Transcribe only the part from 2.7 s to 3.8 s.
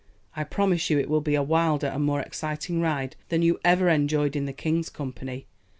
ride than you